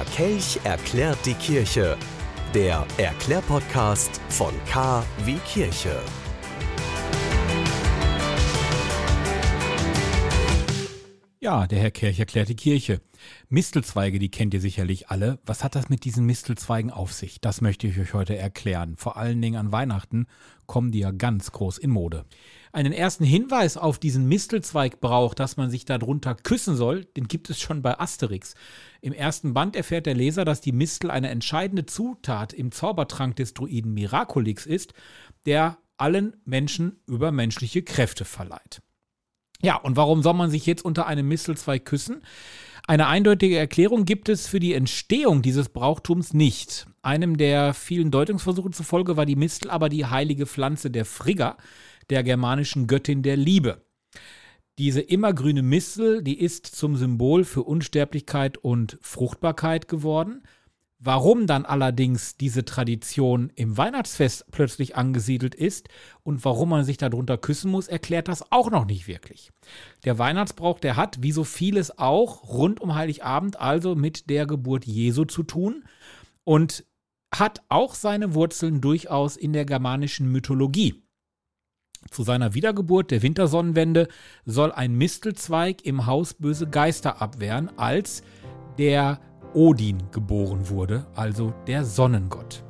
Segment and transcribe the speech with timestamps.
[0.00, 1.94] Der Kelch erklärt die Kirche.
[2.54, 6.00] Der Erklärpodcast von K wie Kirche.
[11.42, 13.00] Ja, der Herr Kirch erklärt die Kirche.
[13.48, 15.38] Mistelzweige, die kennt ihr sicherlich alle.
[15.46, 17.40] Was hat das mit diesen Mistelzweigen auf sich?
[17.40, 18.94] Das möchte ich euch heute erklären.
[18.98, 20.26] Vor allen Dingen an Weihnachten
[20.66, 22.26] kommen die ja ganz groß in Mode.
[22.72, 27.48] Einen ersten Hinweis auf diesen Mistelzweig braucht, dass man sich darunter küssen soll, den gibt
[27.48, 28.54] es schon bei Asterix.
[29.00, 33.54] Im ersten Band erfährt der Leser, dass die Mistel eine entscheidende Zutat im Zaubertrank des
[33.54, 34.92] Druiden Miraculix ist,
[35.46, 38.82] der allen Menschen übermenschliche Kräfte verleiht.
[39.62, 42.22] Ja, und warum soll man sich jetzt unter einem Mistelzweig küssen?
[42.86, 46.86] Eine eindeutige Erklärung gibt es für die Entstehung dieses Brauchtums nicht.
[47.02, 51.56] Einem der vielen Deutungsversuche zufolge war die Mistel aber die heilige Pflanze der Frigga,
[52.08, 53.84] der germanischen Göttin der Liebe.
[54.78, 60.42] Diese immergrüne Mistel, die ist zum Symbol für Unsterblichkeit und Fruchtbarkeit geworden.
[61.02, 65.88] Warum dann allerdings diese Tradition im Weihnachtsfest plötzlich angesiedelt ist
[66.24, 69.50] und warum man sich darunter küssen muss, erklärt das auch noch nicht wirklich.
[70.04, 74.84] Der Weihnachtsbrauch, der hat, wie so vieles auch, rund um Heiligabend also mit der Geburt
[74.84, 75.84] Jesu zu tun
[76.44, 76.84] und
[77.34, 81.02] hat auch seine Wurzeln durchaus in der germanischen Mythologie.
[82.10, 84.06] Zu seiner Wiedergeburt der Wintersonnenwende
[84.44, 88.22] soll ein Mistelzweig im Haus böse Geister abwehren, als
[88.76, 89.18] der
[89.54, 92.64] Odin geboren wurde, also der Sonnengott.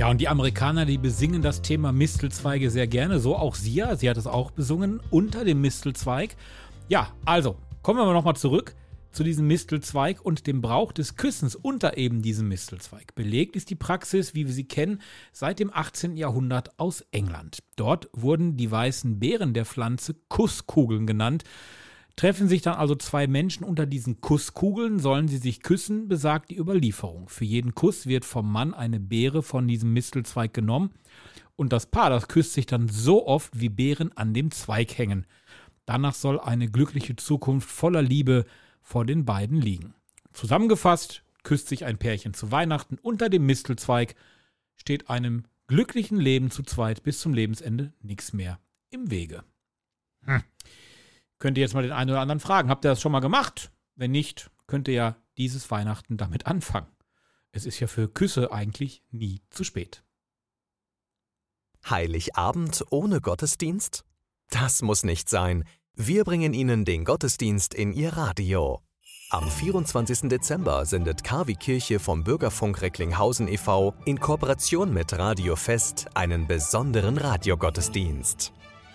[0.00, 3.20] Ja, und die Amerikaner, die besingen das Thema Mistelzweige sehr gerne.
[3.20, 3.96] So auch sie ja.
[3.96, 6.36] Sie hat es auch besungen unter dem Mistelzweig.
[6.88, 8.74] Ja, also, kommen wir nochmal zurück
[9.12, 13.14] zu diesem Mistelzweig und dem Brauch des Küssens unter eben diesem Mistelzweig.
[13.14, 15.02] Belegt ist die Praxis, wie wir sie kennen,
[15.32, 16.16] seit dem 18.
[16.16, 17.58] Jahrhundert aus England.
[17.76, 21.44] Dort wurden die weißen Beeren der Pflanze Kusskugeln genannt.
[22.20, 26.58] Treffen sich dann also zwei Menschen unter diesen Kusskugeln, sollen sie sich küssen, besagt die
[26.58, 27.30] Überlieferung.
[27.30, 30.90] Für jeden Kuss wird vom Mann eine Beere von diesem Mistelzweig genommen
[31.56, 35.24] und das Paar, das küsst sich dann so oft, wie Beeren an dem Zweig hängen.
[35.86, 38.44] Danach soll eine glückliche Zukunft voller Liebe
[38.82, 39.94] vor den beiden liegen.
[40.34, 44.14] Zusammengefasst küsst sich ein Pärchen zu Weihnachten unter dem Mistelzweig,
[44.76, 49.42] steht einem glücklichen Leben zu zweit bis zum Lebensende nichts mehr im Wege.
[50.26, 50.42] Hm.
[51.40, 53.72] Könnt ihr jetzt mal den einen oder anderen fragen, habt ihr das schon mal gemacht?
[53.96, 56.86] Wenn nicht, könnt ihr ja dieses Weihnachten damit anfangen.
[57.50, 60.04] Es ist ja für Küsse eigentlich nie zu spät.
[61.88, 64.04] Heiligabend ohne Gottesdienst?
[64.50, 65.64] Das muss nicht sein.
[65.94, 68.82] Wir bringen Ihnen den Gottesdienst in Ihr Radio.
[69.30, 70.28] Am 24.
[70.28, 73.94] Dezember sendet KW Kirche vom Bürgerfunk Recklinghausen e.V.
[74.04, 78.52] in Kooperation mit Radio Fest einen besonderen Radiogottesdienst.